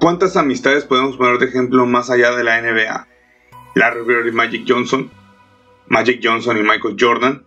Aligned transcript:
¿Cuántas 0.00 0.36
amistades 0.36 0.84
podemos 0.84 1.16
poner 1.16 1.38
de 1.38 1.46
ejemplo 1.46 1.86
más 1.86 2.10
allá 2.10 2.30
de 2.32 2.44
la 2.44 2.60
NBA? 2.60 3.08
Larry 3.74 4.04
Bird 4.04 4.26
y 4.26 4.32
Magic 4.32 4.64
Johnson, 4.68 5.10
Magic 5.88 6.20
Johnson 6.22 6.58
y 6.58 6.62
Michael 6.62 6.96
Jordan, 6.98 7.46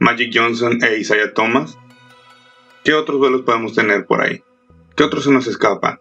Magic 0.00 0.30
Johnson 0.34 0.82
e 0.82 0.98
Isaiah 0.98 1.32
Thomas. 1.32 1.78
¿Qué 2.82 2.92
otros 2.94 3.20
duelos 3.20 3.42
podemos 3.42 3.74
tener 3.74 4.04
por 4.04 4.20
ahí? 4.20 4.42
¿Qué 4.96 5.04
otros 5.04 5.24
se 5.24 5.30
nos 5.30 5.46
escapan? 5.46 6.00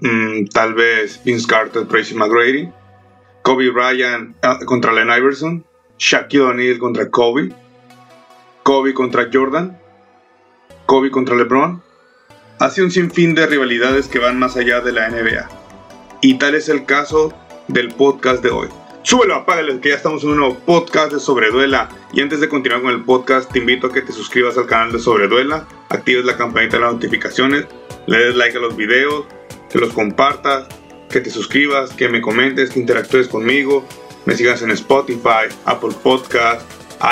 Mm, 0.00 0.46
tal 0.52 0.74
vez 0.74 1.22
Vince 1.24 1.46
Carter, 1.46 1.86
Tracy 1.86 2.14
McGrady, 2.14 2.68
Kobe 3.42 3.70
Bryant 3.70 4.36
ah, 4.42 4.58
contra 4.66 4.92
Len 4.92 5.08
Iverson, 5.08 5.64
Shaquille 5.98 6.42
O'Neal 6.42 6.78
contra 6.78 7.10
Kobe, 7.10 7.52
Kobe 8.64 8.92
contra 8.92 9.30
Jordan, 9.32 9.78
Kobe 10.86 11.10
contra 11.10 11.36
LeBron, 11.36 11.82
hace 12.64 12.82
un 12.82 12.90
sinfín 12.90 13.34
de 13.34 13.46
rivalidades 13.46 14.08
que 14.08 14.18
van 14.18 14.38
más 14.38 14.56
allá 14.56 14.80
de 14.80 14.90
la 14.90 15.10
NBA. 15.10 15.50
Y 16.22 16.38
tal 16.38 16.54
es 16.54 16.70
el 16.70 16.86
caso 16.86 17.34
del 17.68 17.92
podcast 17.92 18.42
de 18.42 18.48
hoy. 18.48 18.68
Súbelo, 19.02 19.34
apágalo, 19.34 19.78
que 19.82 19.90
ya 19.90 19.96
estamos 19.96 20.24
en 20.24 20.30
un 20.30 20.38
nuevo 20.38 20.56
podcast 20.60 21.12
de 21.12 21.20
Sobreduela. 21.20 21.90
Y 22.14 22.22
antes 22.22 22.40
de 22.40 22.48
continuar 22.48 22.80
con 22.80 22.90
el 22.92 23.04
podcast, 23.04 23.52
te 23.52 23.58
invito 23.58 23.88
a 23.88 23.92
que 23.92 24.00
te 24.00 24.12
suscribas 24.12 24.56
al 24.56 24.64
canal 24.64 24.92
de 24.92 24.98
Sobreduela, 24.98 25.68
actives 25.90 26.24
la 26.24 26.38
campanita 26.38 26.78
de 26.78 26.84
las 26.84 26.94
notificaciones, 26.94 27.66
le 28.06 28.18
des 28.18 28.34
like 28.34 28.56
a 28.56 28.60
los 28.62 28.74
videos, 28.74 29.26
que 29.68 29.78
los 29.78 29.92
compartas, 29.92 30.66
que 31.10 31.20
te 31.20 31.28
suscribas, 31.28 31.92
que 31.92 32.08
me 32.08 32.22
comentes, 32.22 32.70
que 32.70 32.80
interactúes 32.80 33.28
conmigo, 33.28 33.86
me 34.24 34.34
sigas 34.36 34.62
en 34.62 34.70
Spotify, 34.70 35.52
Apple 35.66 35.92
Podcast, 36.02 36.62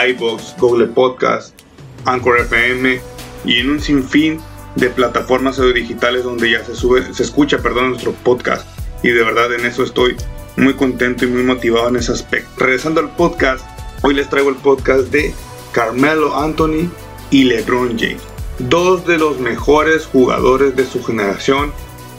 iBox, 0.09 0.57
Google 0.57 0.87
Podcast, 0.87 1.61
Anchor 2.07 2.39
FM 2.39 3.03
y 3.45 3.59
en 3.59 3.71
un 3.71 3.81
sinfín 3.81 4.41
de 4.77 4.91
plataformas 4.91 5.61
digitales 5.75 6.25
donde 6.25 6.51
ya 6.51 6.65
se 6.65 6.75
sube, 6.75 7.13
se 7.13 7.23
escucha, 7.23 7.59
perdón, 7.59 7.91
nuestro 7.91 8.13
podcast. 8.13 8.67
Y 9.03 9.09
de 9.09 9.23
verdad 9.23 9.53
en 9.53 9.67
eso 9.67 9.83
estoy 9.83 10.17
muy 10.57 10.75
contento 10.75 11.25
y 11.25 11.29
muy 11.29 11.43
motivado 11.43 11.89
en 11.89 11.97
ese 11.97 12.13
aspecto. 12.13 12.49
Regresando 12.59 13.01
al 13.01 13.15
podcast, 13.17 13.65
hoy 14.03 14.15
les 14.15 14.29
traigo 14.29 14.51
el 14.51 14.57
podcast 14.57 15.09
de 15.09 15.35
Carmelo 15.73 16.37
Anthony 16.37 16.91
y 17.31 17.45
LeBron 17.45 17.99
James. 17.99 18.23
Dos 18.59 19.07
de 19.07 19.19
los 19.19 19.41
mejores 19.41 20.07
jugadores 20.07 20.77
de 20.77 20.87
su 20.87 21.03
generación, 21.03 21.73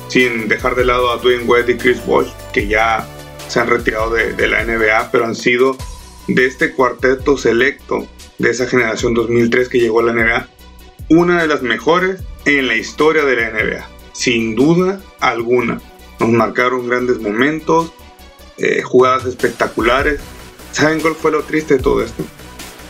sin 0.10 0.48
dejar 0.48 0.76
de 0.76 0.86
lado 0.86 1.12
a 1.12 1.18
Dwayne 1.18 1.46
Wade 1.46 1.74
y 1.74 1.78
Chris 1.78 2.06
Bosh, 2.06 2.30
que 2.52 2.68
ya 2.68 3.08
se 3.48 3.60
han 3.60 3.68
retirado 3.68 4.12
de, 4.12 4.34
de 4.34 4.48
la 4.48 4.64
NBA, 4.64 5.10
pero 5.12 5.26
han 5.26 5.36
sido 5.36 5.78
de 6.28 6.46
este 6.46 6.72
cuarteto 6.72 7.38
selecto 7.38 8.08
de 8.40 8.50
esa 8.50 8.68
generación 8.68 9.14
2003 9.14 9.70
que 9.70 9.80
llegó 9.80 10.00
a 10.00 10.04
la 10.04 10.14
NBA, 10.14 10.48
una 11.10 11.42
de 11.42 11.48
las 11.48 11.62
mejores 11.62 12.22
en 12.46 12.68
la 12.68 12.76
historia 12.76 13.24
de 13.24 13.36
la 13.36 13.50
NBA, 13.52 13.88
sin 14.14 14.56
duda 14.56 15.02
alguna. 15.20 15.82
Nos 16.20 16.30
marcaron 16.30 16.88
grandes 16.88 17.20
momentos, 17.20 17.92
eh, 18.58 18.82
jugadas 18.82 19.26
espectaculares. 19.26 20.20
¿Saben 20.72 21.02
cuál 21.02 21.16
fue 21.16 21.32
lo 21.32 21.44
triste 21.44 21.78
de 21.78 21.84
todo 21.84 22.04
esto? 22.04 22.24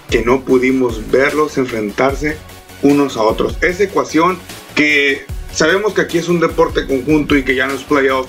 Que 0.10 0.24
no 0.24 0.42
pudimos 0.42 1.10
verlos 1.12 1.58
enfrentarse 1.58 2.38
unos 2.82 3.18
a 3.18 3.24
otros. 3.24 3.58
Esa 3.62 3.84
ecuación 3.84 4.38
que 4.76 5.26
sabemos 5.52 5.94
que 5.94 6.02
aquí 6.02 6.18
es 6.18 6.30
un 6.30 6.40
deporte 6.40 6.86
conjunto 6.86 7.36
y 7.36 7.44
que 7.44 7.56
ya 7.56 7.68
no 7.68 7.74
es 7.74 7.84
playoff. 7.84 8.28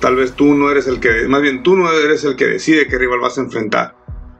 Tal 0.00 0.16
vez 0.16 0.32
tú 0.32 0.54
no 0.54 0.70
eres 0.70 0.86
el 0.86 1.00
que, 1.00 1.28
más 1.28 1.42
bien 1.42 1.62
tú 1.62 1.76
no 1.76 1.90
eres 1.92 2.24
el 2.24 2.36
que 2.36 2.46
decide 2.46 2.88
qué 2.88 2.98
rival 2.98 3.20
vas 3.20 3.38
a 3.38 3.42
enfrentar. 3.42 3.96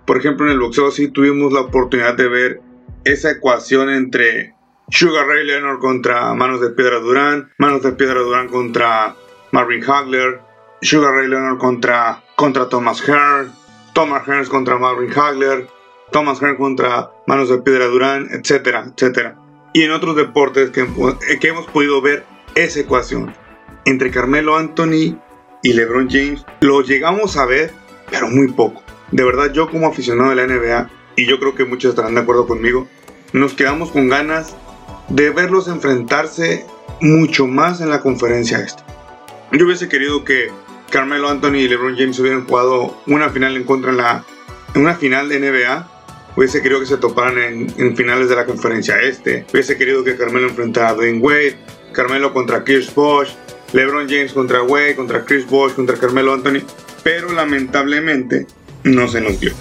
Por 0.07 0.19
ejemplo, 0.19 0.47
en 0.47 0.53
el 0.53 0.59
boxeo 0.59 0.91
sí 0.91 1.09
tuvimos 1.09 1.53
la 1.53 1.61
oportunidad 1.61 2.17
de 2.17 2.29
ver 2.29 2.61
esa 3.05 3.31
ecuación 3.31 3.89
entre 3.89 4.55
Sugar 4.93 5.27
Ray 5.27 5.47
Leonard 5.47 5.79
contra 5.79 6.35
Manos 6.35 6.61
de 6.61 6.69
Piedra 6.69 6.99
Durán, 6.99 7.51
Manos 7.57 7.83
de 7.83 7.93
Piedra 7.93 8.21
Durán 8.21 8.49
contra 8.49 9.17
Marvin 9.51 9.83
Hagler, 9.83 10.41
Sugar 10.83 11.15
Ray 11.15 11.29
Leonard 11.29 11.57
contra, 11.57 12.23
contra 12.37 12.69
Thomas 12.69 13.01
Hearn, 13.09 13.51
Thomas 13.95 14.29
Hearn 14.29 14.45
contra 14.49 14.77
Marvin 14.77 15.11
Hagler, 15.11 15.67
Thomas 16.11 16.43
Hearn 16.43 16.57
contra 16.57 17.11
Manos 17.27 17.49
de 17.49 17.59
Piedra 17.59 17.87
Durán, 17.87 18.29
etcétera, 18.33 18.85
etcétera. 18.95 19.35
Y 19.73 19.81
en 19.81 19.93
otros 19.93 20.15
deportes 20.15 20.69
que, 20.69 20.87
que 21.41 21.49
hemos 21.49 21.67
podido 21.69 22.03
ver 22.03 22.27
esa 22.55 22.81
ecuación 22.81 23.35
entre 23.87 24.11
Carmelo 24.11 24.59
Anthony 24.59 25.19
y 25.63 25.73
LeBron 25.73 26.11
James, 26.11 26.45
lo 26.61 26.83
llegamos 26.83 27.39
a 27.39 27.47
ver, 27.47 27.73
pero 28.11 28.29
muy 28.29 28.49
poco. 28.49 28.83
De 29.11 29.25
verdad, 29.25 29.55
yo 29.55 29.71
como 29.71 29.87
aficionado 29.87 30.29
de 30.29 30.37
la 30.37 30.47
NBA, 30.47 30.91
y 31.17 31.25
yo 31.25 31.41
creo 31.41 31.55
que 31.55 31.65
muchos 31.65 31.91
estarán 31.91 32.15
de 32.15 32.21
acuerdo 32.21 32.47
conmigo, 32.47 32.87
nos 33.33 33.55
quedamos 33.55 33.91
con 33.91 34.11
ganas 34.11 34.55
de 35.09 35.31
verlos 35.31 35.69
enfrentarse 35.69 36.67
mucho 37.01 37.47
más 37.47 37.81
en 37.81 37.91
la 37.91 38.01
conferencia 38.01 38.59
esta. 38.59 38.85
Yo 39.53 39.67
hubiese 39.67 39.89
querido 39.89 40.25
que 40.25 40.51
Carmelo 40.91 41.29
Anthony 41.29 41.57
y 41.57 41.69
LeBron 41.69 41.97
James 41.97 42.19
hubieran 42.21 42.47
jugado 42.47 42.97
una 43.07 43.31
final 43.31 43.57
en 43.57 43.65
contra 43.65 43.91
en 43.91 43.97
la 43.99 44.25
una 44.75 44.95
final 44.95 45.29
de 45.29 45.41
NBA. 45.41 45.89
Hubiese 46.37 46.63
querido 46.63 46.81
que 46.81 46.87
se 46.87 46.97
toparan 46.97 47.37
en, 47.77 47.97
finales 47.97 48.29
de 48.29 48.37
la 48.37 48.47
conferencia 48.47 49.01
este. 49.01 49.45
Hubiese 49.53 49.77
querido 49.77 50.03
que 50.03 50.17
Carmelo 50.17 50.49
enfrentara 50.49 50.91
a 50.91 50.95
Dwayne 50.95 51.19
Wade, 51.19 51.59
Carmelo 51.93 52.33
contra 52.33 52.65
Chris 52.65 52.95
Bosh, 52.95 53.31
LeBron 53.75 54.09
James 54.09 54.33
contra 54.33 54.63
Wade, 54.63 54.97
contra 54.97 55.25
Chris 55.25 55.47
Bosh, 55.47 55.73
contra 55.73 55.97
Carmelo 55.97 56.33
Anthony. 56.33 56.63
Pero 57.03 57.33
lamentablemente 57.33 58.47
no 58.85 59.09
se 59.09 59.21
nos 59.21 59.39
dio. 59.41 59.53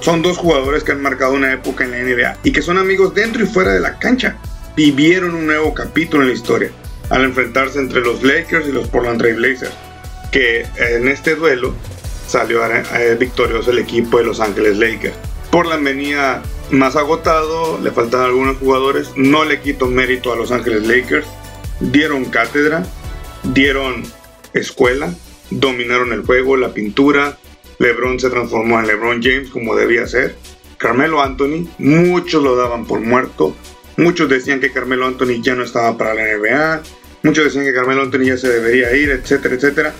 Son 0.00 0.20
dos 0.20 0.36
jugadores 0.36 0.84
que 0.84 0.92
han 0.92 1.00
marcado 1.00 1.32
una 1.32 1.52
época 1.52 1.84
en 1.84 1.90
la 1.92 1.98
NBA 2.02 2.38
y 2.44 2.52
que 2.52 2.62
son 2.62 2.76
amigos 2.76 3.14
dentro 3.14 3.42
y 3.42 3.46
fuera 3.46 3.72
de 3.72 3.80
la 3.80 3.98
cancha 3.98 4.36
vivieron 4.78 5.34
un 5.34 5.48
nuevo 5.48 5.74
capítulo 5.74 6.22
en 6.22 6.28
la 6.28 6.34
historia 6.34 6.70
al 7.10 7.24
enfrentarse 7.24 7.80
entre 7.80 8.00
los 8.00 8.22
Lakers 8.22 8.68
y 8.68 8.70
los 8.70 8.86
Portland 8.86 9.18
Trail 9.18 9.34
Blazers, 9.34 9.72
que 10.30 10.64
en 10.76 11.08
este 11.08 11.34
duelo 11.34 11.74
salió 12.28 12.60
victorioso 13.18 13.72
el 13.72 13.80
equipo 13.80 14.18
de 14.18 14.24
Los 14.24 14.38
Ángeles 14.38 14.76
Lakers. 14.76 15.16
Portland 15.50 15.82
venía 15.82 16.42
más 16.70 16.94
agotado, 16.94 17.80
le 17.82 17.90
faltaban 17.90 18.26
algunos 18.26 18.58
jugadores, 18.58 19.10
no 19.16 19.44
le 19.44 19.60
quito 19.60 19.86
mérito 19.86 20.32
a 20.32 20.36
Los 20.36 20.52
Ángeles 20.52 20.86
Lakers, 20.86 21.26
dieron 21.80 22.26
cátedra, 22.26 22.86
dieron 23.42 24.04
escuela, 24.54 25.12
dominaron 25.50 26.12
el 26.12 26.24
juego, 26.24 26.56
la 26.56 26.72
pintura, 26.72 27.36
LeBron 27.80 28.20
se 28.20 28.30
transformó 28.30 28.78
en 28.78 28.86
LeBron 28.86 29.24
James 29.24 29.50
como 29.50 29.74
debía 29.74 30.06
ser, 30.06 30.36
Carmelo 30.76 31.20
Anthony, 31.20 31.68
muchos 31.78 32.40
lo 32.44 32.54
daban 32.54 32.86
por 32.86 33.00
muerto, 33.00 33.56
Muchos 33.98 34.28
decían 34.28 34.60
que 34.60 34.70
Carmelo 34.70 35.06
Anthony 35.06 35.42
ya 35.42 35.56
no 35.56 35.64
estaba 35.64 35.98
para 35.98 36.14
la 36.14 36.22
NBA. 36.22 36.82
Muchos 37.24 37.44
decían 37.44 37.64
que 37.64 37.74
Carmelo 37.74 38.02
Anthony 38.02 38.26
ya 38.26 38.36
se 38.36 38.48
debería 38.48 38.94
ir, 38.96 39.10
etcétera, 39.10 39.56
etcétera. 39.56 39.92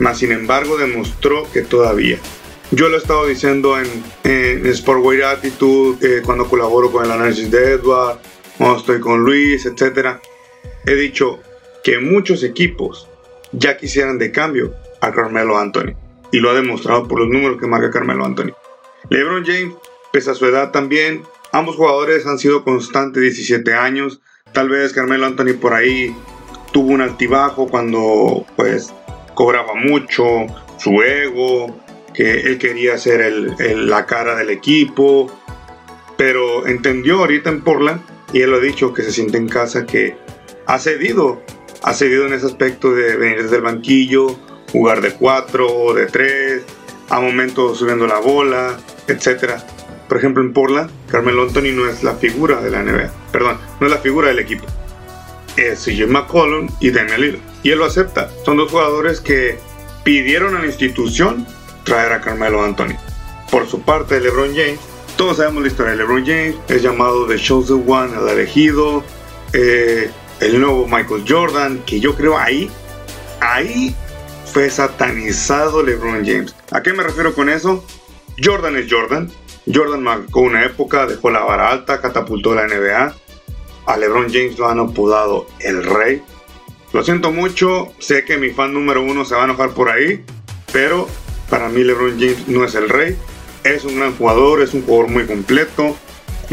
Mas 0.00 0.18
sin 0.18 0.32
embargo 0.32 0.76
demostró 0.76 1.48
que 1.52 1.62
todavía. 1.62 2.18
Yo 2.72 2.88
lo 2.88 2.96
he 2.96 2.98
estado 2.98 3.26
diciendo 3.26 3.78
en, 3.78 3.86
en 4.24 4.66
Sportway 4.74 5.22
Attitude, 5.22 6.18
eh, 6.18 6.22
cuando 6.24 6.48
colaboro 6.48 6.90
con 6.90 7.04
el 7.04 7.12
análisis 7.12 7.48
de 7.52 7.74
Edward, 7.74 8.18
cuando 8.58 8.78
estoy 8.78 8.98
con 8.98 9.24
Luis, 9.24 9.64
etcétera. 9.64 10.20
He 10.84 10.96
dicho 10.96 11.38
que 11.84 12.00
muchos 12.00 12.42
equipos 12.42 13.08
ya 13.52 13.76
quisieran 13.76 14.18
de 14.18 14.32
cambio 14.32 14.74
a 15.00 15.12
Carmelo 15.12 15.56
Anthony. 15.56 15.94
Y 16.32 16.40
lo 16.40 16.50
ha 16.50 16.54
demostrado 16.54 17.06
por 17.06 17.20
los 17.20 17.28
números 17.28 17.60
que 17.60 17.68
marca 17.68 17.92
Carmelo 17.92 18.24
Anthony. 18.24 18.52
LeBron 19.08 19.44
James, 19.46 19.74
pese 20.12 20.32
a 20.32 20.34
su 20.34 20.46
edad 20.46 20.72
también, 20.72 21.22
Ambos 21.52 21.76
jugadores 21.76 22.26
han 22.26 22.38
sido 22.38 22.62
constantes 22.62 23.22
17 23.22 23.74
años. 23.74 24.20
Tal 24.52 24.68
vez 24.68 24.92
Carmelo 24.92 25.26
Anthony 25.26 25.54
por 25.60 25.74
ahí 25.74 26.14
tuvo 26.72 26.92
un 26.92 27.00
altibajo 27.00 27.68
cuando 27.68 28.44
pues 28.56 28.92
cobraba 29.34 29.74
mucho, 29.74 30.24
su 30.78 31.02
ego, 31.02 31.80
que 32.12 32.40
él 32.40 32.58
quería 32.58 32.98
ser 32.98 33.20
el, 33.20 33.88
la 33.88 34.04
cara 34.04 34.34
del 34.36 34.50
equipo, 34.50 35.32
pero 36.16 36.66
entendió 36.66 37.20
ahorita 37.20 37.50
en 37.50 37.62
Portland 37.62 38.02
y 38.32 38.42
él 38.42 38.50
lo 38.50 38.56
ha 38.56 38.60
dicho 38.60 38.92
que 38.92 39.02
se 39.02 39.12
siente 39.12 39.38
en 39.38 39.48
casa 39.48 39.86
que 39.86 40.16
ha 40.66 40.78
cedido, 40.78 41.42
ha 41.82 41.94
cedido 41.94 42.26
en 42.26 42.34
ese 42.34 42.46
aspecto 42.46 42.92
de 42.92 43.16
venir 43.16 43.44
desde 43.44 43.56
el 43.56 43.62
banquillo, 43.62 44.36
jugar 44.72 45.00
de 45.00 45.12
4 45.12 45.66
o 45.66 45.94
de 45.94 46.06
3, 46.06 46.62
a 47.08 47.20
momentos 47.20 47.78
subiendo 47.78 48.06
la 48.06 48.18
bola, 48.18 48.76
etcétera 49.06 49.64
por 50.08 50.18
ejemplo, 50.18 50.42
en 50.42 50.52
Portland, 50.52 50.90
Carmelo 51.10 51.42
Anthony 51.42 51.72
no 51.72 51.86
es 51.86 52.02
la 52.02 52.14
figura 52.14 52.60
de 52.60 52.70
la 52.70 52.82
NBA. 52.82 53.10
Perdón, 53.30 53.58
no 53.80 53.86
es 53.86 53.92
la 53.92 53.98
figura 53.98 54.28
del 54.28 54.38
equipo. 54.38 54.64
Es 55.56 55.84
CJ 55.84 56.06
McCollum 56.06 56.68
y 56.80 56.90
Damian 56.90 57.20
Lillard. 57.20 57.40
Y 57.62 57.70
él 57.70 57.78
lo 57.78 57.84
acepta. 57.84 58.30
Son 58.44 58.56
dos 58.56 58.70
jugadores 58.70 59.20
que 59.20 59.58
pidieron 60.04 60.56
a 60.56 60.60
la 60.60 60.66
institución 60.66 61.46
traer 61.84 62.12
a 62.12 62.20
Carmelo 62.20 62.62
Anthony. 62.62 62.96
Por 63.50 63.66
su 63.66 63.82
parte, 63.82 64.20
LeBron 64.20 64.50
James. 64.50 64.80
Todos 65.16 65.38
sabemos 65.38 65.62
la 65.62 65.68
historia 65.68 65.92
de 65.92 65.98
LeBron 65.98 66.24
James. 66.24 66.56
Es 66.68 66.82
llamado 66.82 67.26
The 67.26 67.36
Chosen 67.36 67.84
One, 67.86 68.12
el 68.16 68.28
elegido. 68.28 69.02
Eh, 69.52 70.10
el 70.40 70.60
nuevo 70.60 70.86
Michael 70.86 71.24
Jordan, 71.26 71.82
que 71.84 72.00
yo 72.00 72.14
creo 72.14 72.38
ahí, 72.38 72.70
ahí 73.40 73.94
fue 74.52 74.70
satanizado 74.70 75.82
LeBron 75.82 76.24
James. 76.24 76.54
¿A 76.70 76.82
qué 76.82 76.92
me 76.92 77.02
refiero 77.02 77.34
con 77.34 77.48
eso? 77.48 77.84
Jordan 78.42 78.76
es 78.76 78.86
Jordan, 78.90 79.30
Jordan 79.72 80.02
marcó 80.02 80.40
una 80.40 80.64
época, 80.64 81.06
dejó 81.06 81.30
la 81.30 81.40
vara 81.40 81.70
alta, 81.70 82.00
catapultó 82.00 82.54
la 82.54 82.66
NBA. 82.66 83.14
A 83.86 83.96
LeBron 83.96 84.32
James 84.32 84.58
lo 84.58 84.68
han 84.68 84.80
apodado 84.80 85.46
el 85.60 85.84
rey. 85.84 86.22
Lo 86.92 87.02
siento 87.02 87.32
mucho, 87.32 87.92
sé 87.98 88.24
que 88.24 88.38
mi 88.38 88.50
fan 88.50 88.72
número 88.72 89.02
uno 89.02 89.24
se 89.24 89.34
va 89.34 89.42
a 89.42 89.44
enojar 89.44 89.70
por 89.70 89.90
ahí, 89.90 90.24
pero 90.72 91.06
para 91.50 91.68
mí 91.68 91.84
LeBron 91.84 92.18
James 92.18 92.48
no 92.48 92.64
es 92.64 92.74
el 92.74 92.88
rey. 92.88 93.16
Es 93.64 93.84
un 93.84 93.98
gran 93.98 94.16
jugador, 94.16 94.62
es 94.62 94.72
un 94.72 94.82
jugador 94.82 95.10
muy 95.10 95.26
completo, 95.26 95.96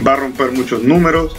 va 0.05 0.13
a 0.13 0.17
romper 0.17 0.51
muchos 0.51 0.81
números. 0.83 1.35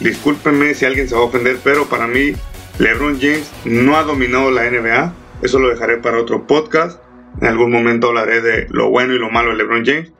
Discúlpenme 0.00 0.74
si 0.74 0.84
alguien 0.84 1.08
se 1.08 1.14
va 1.14 1.20
a 1.20 1.24
ofender, 1.24 1.58
pero 1.62 1.86
para 1.86 2.08
mí 2.08 2.34
LeBron 2.78 3.20
James 3.20 3.50
no 3.64 3.96
ha 3.96 4.02
dominado 4.02 4.50
la 4.50 4.68
NBA. 4.68 5.14
Eso 5.42 5.58
lo 5.60 5.68
dejaré 5.68 5.98
para 5.98 6.18
otro 6.18 6.46
podcast. 6.46 7.00
En 7.40 7.48
algún 7.48 7.70
momento 7.70 8.08
hablaré 8.08 8.40
de 8.40 8.66
lo 8.70 8.90
bueno 8.90 9.14
y 9.14 9.18
lo 9.18 9.30
malo 9.30 9.50
de 9.50 9.56
LeBron 9.56 9.84
James. 9.84 10.12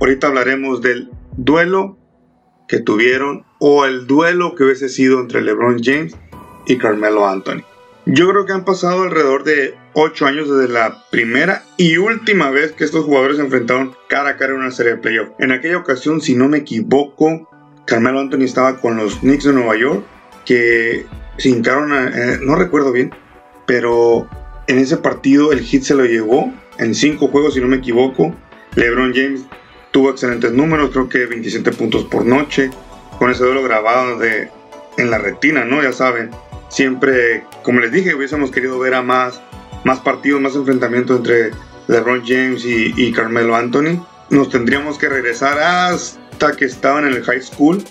Ahorita 0.00 0.28
hablaremos 0.28 0.82
del 0.82 1.10
duelo 1.36 1.98
que 2.68 2.80
tuvieron 2.80 3.44
o 3.58 3.84
el 3.84 4.06
duelo 4.06 4.54
que 4.54 4.64
hubiese 4.64 4.88
sido 4.88 5.20
entre 5.20 5.42
LeBron 5.42 5.82
James 5.82 6.16
y 6.66 6.78
Carmelo 6.78 7.28
Anthony. 7.28 7.62
Yo 8.06 8.28
creo 8.28 8.46
que 8.46 8.52
han 8.52 8.64
pasado 8.64 9.02
alrededor 9.02 9.44
de 9.44 9.76
8 9.94 10.26
años 10.26 10.48
desde 10.50 10.72
la 10.72 11.04
primera 11.10 11.62
y 11.76 11.98
última 11.98 12.50
vez 12.50 12.72
que 12.72 12.84
estos 12.84 13.04
jugadores 13.04 13.36
se 13.36 13.44
enfrentaron 13.44 13.94
cara 14.08 14.30
a 14.30 14.36
cara 14.36 14.54
en 14.54 14.60
una 14.60 14.72
serie 14.72 14.92
de 14.92 14.98
playoff. 14.98 15.28
En 15.38 15.52
aquella 15.52 15.78
ocasión, 15.78 16.20
si 16.20 16.34
no 16.34 16.48
me 16.48 16.58
equivoco, 16.58 17.48
Carmelo 17.86 18.18
Anthony 18.18 18.42
estaba 18.42 18.80
con 18.80 18.96
los 18.96 19.20
Knicks 19.20 19.44
de 19.44 19.52
Nueva 19.52 19.76
York, 19.76 20.04
que 20.44 21.06
se 21.36 21.48
hincaron, 21.48 21.92
eh, 21.92 22.38
no 22.40 22.56
recuerdo 22.56 22.90
bien, 22.90 23.14
pero 23.66 24.28
en 24.66 24.78
ese 24.78 24.96
partido 24.96 25.52
el 25.52 25.60
hit 25.60 25.82
se 25.82 25.94
lo 25.94 26.04
llevó 26.04 26.52
en 26.78 26.94
5 26.94 27.28
juegos, 27.28 27.54
si 27.54 27.60
no 27.60 27.68
me 27.68 27.76
equivoco. 27.76 28.34
LeBron 28.74 29.12
James 29.14 29.42
tuvo 29.92 30.10
excelentes 30.10 30.52
números, 30.52 30.90
creo 30.90 31.08
que 31.08 31.26
27 31.26 31.70
puntos 31.72 32.04
por 32.06 32.26
noche, 32.26 32.70
con 33.18 33.30
ese 33.30 33.44
duelo 33.44 33.62
grabado 33.62 34.18
de, 34.18 34.50
en 34.98 35.10
la 35.10 35.18
retina, 35.18 35.64
¿no? 35.64 35.82
Ya 35.82 35.92
saben, 35.92 36.30
siempre, 36.68 37.44
como 37.62 37.78
les 37.80 37.92
dije, 37.92 38.14
hubiésemos 38.14 38.50
querido 38.50 38.78
ver 38.78 38.94
a 38.94 39.02
más, 39.02 39.40
más 39.84 40.00
partidos, 40.00 40.40
más 40.40 40.56
enfrentamientos 40.56 41.18
entre 41.18 41.50
LeBron 41.86 42.22
James 42.26 42.64
y, 42.64 43.12
Carmelo 43.12 43.54
Anthony. 43.54 44.04
Nos 44.30 44.48
tendríamos 44.48 44.98
que 44.98 45.08
regresar 45.08 45.58
hasta 45.58 46.52
que 46.56 46.64
estaban 46.64 47.06
en 47.06 47.12
el 47.12 47.22
high 47.22 47.42
school, 47.42 47.82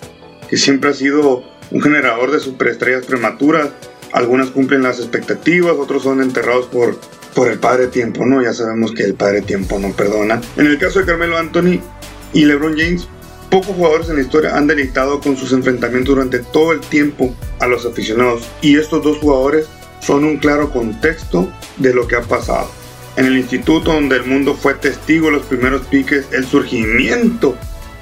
que 0.50 0.56
siempre 0.56 0.90
ha 0.90 0.94
sido 0.94 1.44
un 1.70 1.80
generador 1.80 2.32
de 2.32 2.40
superestrellas 2.40 3.06
prematuras. 3.06 3.70
Algunas 4.12 4.50
cumplen 4.50 4.82
las 4.82 4.98
expectativas, 4.98 5.76
otros 5.78 6.02
son 6.02 6.20
enterrados 6.20 6.66
por, 6.66 6.98
por 7.34 7.48
el 7.48 7.58
padre 7.58 7.88
tiempo, 7.88 8.24
¿no? 8.24 8.42
Ya 8.42 8.52
sabemos 8.52 8.92
que 8.92 9.04
el 9.04 9.14
padre 9.14 9.42
tiempo 9.42 9.78
no 9.78 9.92
perdona. 9.92 10.40
En 10.56 10.66
el 10.66 10.78
caso 10.78 11.00
de 11.00 11.06
Carmelo 11.06 11.38
Anthony 11.38 11.80
y 12.32 12.44
LeBron 12.44 12.76
James, 12.76 13.08
Pocos 13.52 13.76
jugadores 13.76 14.08
en 14.08 14.16
la 14.16 14.22
historia 14.22 14.56
han 14.56 14.66
deleitado 14.66 15.20
con 15.20 15.36
sus 15.36 15.52
enfrentamientos 15.52 16.14
durante 16.14 16.38
todo 16.38 16.72
el 16.72 16.80
tiempo 16.80 17.34
a 17.58 17.66
los 17.66 17.84
aficionados 17.84 18.48
y 18.62 18.78
estos 18.78 19.04
dos 19.04 19.18
jugadores 19.18 19.66
son 20.00 20.24
un 20.24 20.38
claro 20.38 20.70
contexto 20.70 21.52
de 21.76 21.92
lo 21.92 22.08
que 22.08 22.16
ha 22.16 22.22
pasado. 22.22 22.70
En 23.18 23.26
el 23.26 23.36
instituto 23.36 23.92
donde 23.92 24.16
el 24.16 24.24
mundo 24.24 24.54
fue 24.54 24.72
testigo 24.72 25.26
de 25.26 25.32
los 25.32 25.44
primeros 25.44 25.82
piques, 25.82 26.28
el 26.32 26.46
surgimiento 26.46 27.54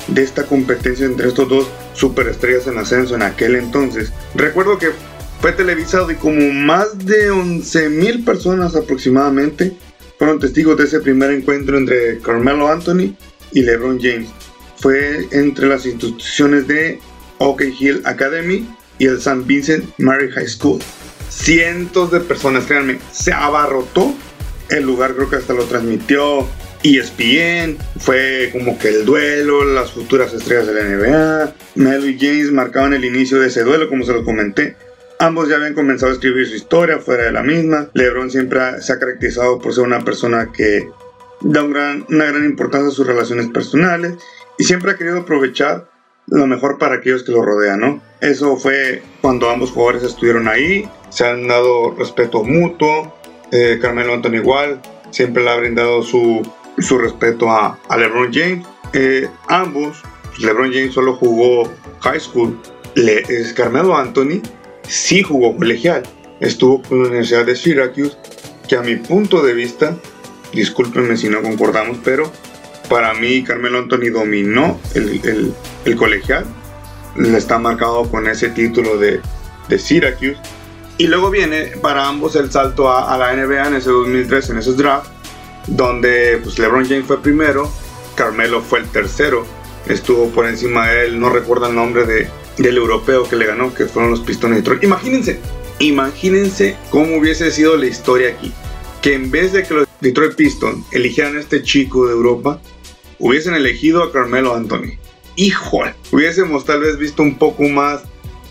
de 0.07 0.23
esta 0.23 0.45
competencia 0.47 1.05
entre 1.05 1.27
estos 1.27 1.49
dos 1.49 1.67
superestrellas 1.95 2.69
en 2.69 2.79
ascenso 2.79 3.17
en 3.17 3.23
aquel 3.23 3.57
entonces. 3.57 4.13
Recuerdo 4.37 4.79
que 4.79 4.91
fue 5.41 5.53
televisado 5.53 6.11
y 6.11 6.17
como 6.17 6.53
más 6.53 6.99
de 7.07 7.33
11.000 7.33 8.25
personas 8.25 8.77
aproximadamente 8.77 9.73
fueron 10.19 10.39
testigos 10.39 10.77
de 10.77 10.85
ese 10.85 11.01
primer 11.01 11.31
encuentro 11.31 11.79
entre 11.79 12.19
Carmelo 12.19 12.69
Anthony 12.69 13.17
y 13.53 13.63
LeBron 13.63 13.99
James 14.01 14.29
fue 14.77 15.29
entre 15.33 15.69
las 15.69 15.87
instituciones 15.87 16.67
de 16.67 17.01
Oak 17.39 17.63
Hill 17.79 18.03
Academy 18.05 18.69
y 18.99 19.07
el 19.07 19.17
St. 19.17 19.43
Vincent 19.45 19.85
Mary 19.99 20.31
High 20.31 20.49
School. 20.49 20.81
Cientos 21.29 22.11
de 22.11 22.21
personas, 22.21 22.65
créanme, 22.65 22.99
se 23.13 23.33
abarrotó 23.33 24.15
el 24.69 24.85
lugar, 24.85 25.15
creo 25.15 25.31
que 25.31 25.37
hasta 25.37 25.55
lo 25.55 25.65
transmitió 25.65 26.47
ESPN, 26.83 27.77
fue 27.99 28.51
como 28.53 28.79
que 28.79 28.89
el 28.89 29.05
duelo, 29.05 29.65
las 29.65 29.93
futuras 29.93 30.33
estrellas 30.33 30.67
de 30.67 30.75
la 30.75 30.83
NBA. 30.83 31.55
Melo 31.77 32.09
y 32.09 32.19
James 32.19 32.51
marcaban 32.53 32.95
el 32.95 33.05
inicio 33.05 33.39
de 33.39 33.49
ese 33.49 33.63
duelo, 33.63 33.89
como 33.89 34.05
se 34.05 34.13
lo 34.13 34.25
comenté. 34.25 34.77
Ambos 35.21 35.51
ya 35.51 35.57
habían 35.57 35.75
comenzado 35.75 36.11
a 36.11 36.15
escribir 36.15 36.49
su 36.49 36.55
historia 36.55 36.99
fuera 36.99 37.25
de 37.25 37.33
la 37.33 37.43
misma. 37.43 37.91
LeBron 37.93 38.31
siempre 38.31 38.81
se 38.81 38.95
ha 38.95 38.99
caracterizado 38.99 39.59
por 39.59 39.75
ser 39.75 39.85
una 39.85 40.01
persona 40.01 40.51
que 40.51 40.89
da 41.43 41.63
una 41.63 42.03
gran 42.09 42.45
importancia 42.47 42.89
a 42.89 42.91
sus 42.91 43.07
relaciones 43.07 43.49
personales 43.49 44.15
y 44.57 44.65
siempre 44.65 44.93
ha 44.93 44.97
querido 44.97 45.19
aprovechar 45.19 45.91
lo 46.27 46.47
mejor 46.47 46.79
para 46.79 46.95
aquellos 46.95 47.23
que 47.23 47.33
lo 47.33 47.43
rodean, 47.43 47.81
¿no? 47.81 48.03
Eso 48.23 48.57
fue 48.57 49.03
cuando 49.21 49.51
ambos 49.51 49.73
jugadores 49.73 50.05
estuvieron 50.05 50.49
ahí, 50.49 50.89
se 51.11 51.27
han 51.27 51.47
dado 51.47 51.95
respeto 51.99 52.43
mutuo, 52.43 53.15
eh, 53.53 53.79
Carmelo 53.79 54.15
Anthony 54.15 54.37
igual, 54.37 54.81
siempre 55.11 55.45
le 55.45 55.51
ha 55.51 55.57
brindado 55.57 56.03
su, 56.03 56.41
su 56.79 56.97
respeto 56.97 57.51
a, 57.51 57.79
LeBron 57.95 58.33
James. 58.33 58.67
Eh, 58.95 59.29
ambos, 59.49 60.03
pues, 60.29 60.41
LeBron 60.41 60.73
James 60.73 60.95
solo 60.95 61.15
jugó 61.15 61.71
high 62.01 62.21
school, 62.21 62.59
Le, 62.95 63.23
Carmelo 63.55 63.95
Anthony 63.95 64.41
sí 64.91 65.23
jugó 65.23 65.57
colegial, 65.57 66.03
estuvo 66.41 66.83
con 66.83 67.03
la 67.03 67.09
Universidad 67.09 67.47
de 67.47 67.57
Syracuse, 67.57 68.17
que 68.69 68.77
a 68.77 68.83
mi 68.83 68.97
punto 68.97 69.43
de 69.43 69.55
vista, 69.55 69.97
discúlpenme 70.53 71.17
si 71.17 71.29
no 71.29 71.43
concordamos, 71.43 71.99
pero 72.05 72.31
para 72.91 73.15
mí, 73.15 73.45
Carmelo 73.45 73.79
Anthony 73.79 74.11
dominó 74.13 74.81
el, 74.95 75.55
el, 75.85 75.97
colegial. 75.97 76.45
Está 77.37 77.59
marcado 77.59 78.11
con 78.11 78.27
ese 78.27 78.49
título 78.49 78.99
de, 78.99 79.21
de, 79.69 79.79
Syracuse. 79.79 80.37
Y 80.99 81.07
luego 81.07 81.31
viene 81.31 81.73
para 81.81 82.09
ambos 82.09 82.35
el 82.35 82.51
salto 82.51 82.93
a, 82.93 83.17
la 83.17 83.33
NBA 83.33 83.69
en 83.69 83.75
ese 83.77 83.91
2003, 83.91 84.51
en 84.51 84.59
ese 84.59 84.73
draft, 84.73 85.09
donde 85.69 86.41
pues, 86.43 86.59
LeBron 86.59 86.85
James 86.85 87.07
fue 87.07 87.23
primero, 87.23 87.71
Carmelo 88.17 88.61
fue 88.61 88.81
el 88.81 88.89
tercero. 88.89 89.47
Estuvo 89.87 90.29
por 90.31 90.47
encima 90.47 90.89
de 90.89 91.07
él, 91.07 91.21
no 91.21 91.31
recuerdo 91.31 91.69
el 91.69 91.77
nombre 91.77 92.05
de, 92.07 92.29
del 92.61 92.77
europeo 92.77 93.29
que 93.29 93.37
le 93.37 93.47
ganó, 93.47 93.75
que 93.75 93.87
fueron 93.87 94.11
los 94.11 94.21
Pistones 94.21 94.57
de 94.57 94.61
Detroit. 94.61 94.85
Imagínense, 94.85 95.41
imagínense 95.79 96.77
cómo 96.91 97.17
hubiese 97.17 97.51
sido 97.51 97.77
la 97.77 97.87
historia 97.87 98.31
aquí. 98.31 98.53
Que 99.01 99.15
en 99.15 99.31
vez 99.31 99.53
de 99.53 99.63
que 99.63 99.75
los 99.75 99.89
Detroit 100.01 100.35
Pistons 100.35 100.85
eligieran 100.93 101.37
a 101.37 101.41
este 101.41 101.63
chico 101.63 102.07
de 102.07 102.13
Europa, 102.13 102.61
hubiesen 103.19 103.55
elegido 103.55 104.03
a 104.03 104.13
Carmelo 104.13 104.55
Anthony. 104.55 104.99
Híjole, 105.37 105.95
hubiésemos 106.13 106.67
tal 106.67 106.81
vez 106.81 106.99
visto 106.99 107.23
un 107.23 107.39
poco 107.39 107.63
más 107.65 108.03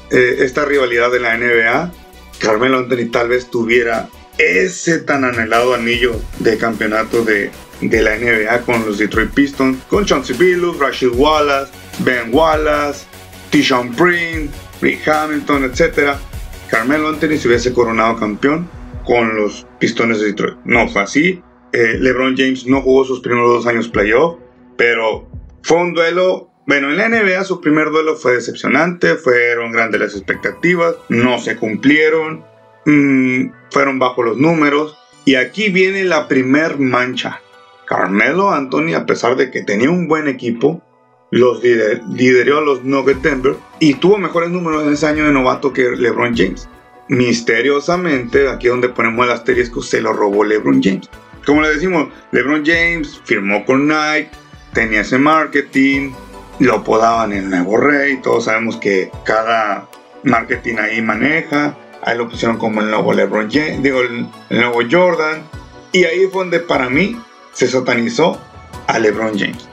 eh, 0.10 0.38
esta 0.40 0.66
rivalidad 0.66 1.12
de 1.12 1.20
la 1.20 1.38
NBA. 1.38 1.94
Carmelo 2.40 2.80
Anthony 2.80 3.12
tal 3.12 3.30
vez 3.30 3.50
tuviera 3.52 4.10
ese 4.40 5.00
tan 5.00 5.24
anhelado 5.24 5.76
anillo 5.76 6.20
de 6.40 6.58
campeonato 6.58 7.24
de, 7.24 7.52
de 7.82 8.02
la 8.02 8.16
NBA 8.16 8.62
con 8.62 8.86
los 8.88 8.98
Detroit 8.98 9.32
Pistons, 9.32 9.78
con 9.88 10.06
Chauncey 10.06 10.36
Billups, 10.36 10.80
Rashid 10.80 11.10
Wallace, 11.14 11.72
Ben 12.00 12.34
Wallace, 12.34 13.06
Tishon 13.50 13.96
Prince, 13.96 14.54
Rick 14.82 15.08
Hamilton, 15.08 15.66
etc. 15.66 16.16
Carmelo 16.70 17.10
Anthony 17.10 17.38
se 17.38 17.48
hubiese 17.48 17.74
coronado 17.74 18.18
campeón 18.18 18.70
con 19.06 19.36
los 19.36 19.66
Pistones 19.80 20.20
de 20.20 20.28
Detroit. 20.28 20.58
No 20.66 20.88
fue 20.88 21.02
así. 21.02 21.42
Eh, 21.74 21.98
LeBron 22.00 22.36
James 22.38 22.66
no 22.66 22.82
jugó 22.82 23.06
sus 23.06 23.20
primeros 23.20 23.50
dos 23.50 23.68
años 23.68 23.90
playoff 23.90 24.38
pero 24.80 25.30
fue 25.62 25.78
un 25.78 25.94
duelo. 25.94 26.50
Bueno, 26.66 26.90
en 26.90 26.98
la 26.98 27.10
NBA 27.10 27.44
su 27.44 27.60
primer 27.60 27.90
duelo 27.90 28.16
fue 28.16 28.36
decepcionante, 28.36 29.16
fueron 29.16 29.74
grandes 29.74 30.00
las 30.00 30.16
expectativas, 30.16 30.96
no 31.10 31.40
se 31.40 31.58
cumplieron, 31.58 32.46
mm, 32.86 33.52
fueron 33.72 34.00
bajo 34.00 34.24
los 34.24 34.38
números. 34.38 34.98
Y 35.26 35.36
aquí 35.36 35.70
viene 35.70 36.06
la 36.06 36.30
primer 36.30 36.80
mancha. 36.80 37.42
Carmelo 37.86 38.52
Anthony, 38.52 38.94
a 38.96 39.06
pesar 39.06 39.36
de 39.36 39.52
que 39.52 39.64
tenía 39.64 39.90
un 39.90 40.08
buen 40.08 40.30
equipo, 40.30 40.82
los 41.32 41.62
lideró 41.64 42.58
a 42.58 42.62
los 42.62 42.84
Nuggets 42.84 43.22
Denver 43.22 43.56
y 43.80 43.94
tuvo 43.96 44.18
mejores 44.18 44.50
números 44.50 44.86
en 44.86 44.94
ese 44.94 45.08
año 45.08 45.26
de 45.26 45.32
novato 45.32 45.72
que 45.74 45.90
LeBron 45.92 46.36
James. 46.36 46.68
Misteriosamente, 47.08 48.50
aquí 48.50 48.68
donde 48.68 48.90
ponemos 48.90 49.26
el 49.26 49.32
asterisco, 49.32 49.82
se 49.82 50.02
lo 50.02 50.14
robó 50.14 50.44
LeBron 50.44 50.82
James. 50.82 51.10
Como 51.46 51.62
le 51.62 51.70
decimos, 51.70 52.10
LeBron 52.32 52.64
James 52.66 53.22
firmó 53.26 53.66
con 53.66 53.88
Nike, 53.88 54.30
tenía 54.74 55.02
ese 55.02 55.18
marketing, 55.18 56.12
lo 56.60 56.76
apodaban 56.76 57.34
el 57.34 57.50
nuevo 57.50 57.78
rey, 57.78 58.18
todos 58.22 58.46
sabemos 58.46 58.78
que 58.78 59.12
cada 59.24 59.88
marketing 60.24 60.76
ahí 60.76 61.02
maneja, 61.02 61.78
ahí 62.04 62.18
lo 62.18 62.30
pusieron 62.30 62.58
como 62.58 62.82
el 62.82 62.90
nuevo 62.90 63.14
LeBron 63.14 63.50
James, 63.50 63.82
digo, 63.82 64.02
el, 64.02 64.28
nuevo 64.50 64.80
Jordan, 64.90 65.42
y 65.92 66.04
ahí 66.04 66.28
fue 66.32 66.44
donde 66.44 66.60
para 66.60 66.90
mí 66.90 67.18
se 67.54 67.68
satanizó 67.68 68.40
a 68.88 69.00
LeBron 69.00 69.38
James, 69.40 69.69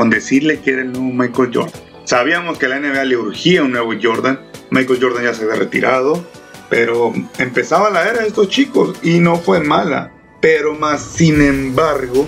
con 0.00 0.08
decirle 0.08 0.60
que 0.60 0.70
era 0.70 0.80
el 0.80 0.92
nuevo 0.92 1.12
Michael 1.12 1.50
Jordan. 1.52 1.82
Sabíamos 2.04 2.56
que 2.56 2.68
la 2.68 2.80
NBA 2.80 3.04
le 3.04 3.18
urgía 3.18 3.62
un 3.62 3.72
nuevo 3.72 3.92
Jordan, 4.02 4.40
Michael 4.70 4.98
Jordan 4.98 5.24
ya 5.24 5.34
se 5.34 5.44
había 5.44 5.56
retirado, 5.56 6.24
pero 6.70 7.12
empezaba 7.36 7.90
la 7.90 8.08
era 8.08 8.22
de 8.22 8.28
estos 8.28 8.48
chicos 8.48 8.96
y 9.02 9.18
no 9.18 9.36
fue 9.36 9.60
mala. 9.60 10.10
Pero 10.40 10.74
más 10.74 11.02
sin 11.02 11.42
embargo, 11.42 12.26